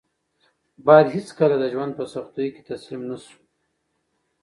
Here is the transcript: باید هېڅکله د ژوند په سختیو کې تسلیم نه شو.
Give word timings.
باید 0.85 1.07
هېڅکله 1.15 1.55
د 1.59 1.63
ژوند 1.73 1.91
په 1.95 2.03
سختیو 2.13 2.53
کې 2.55 2.61
تسلیم 2.69 3.01
نه 3.09 3.17
شو. 3.25 3.37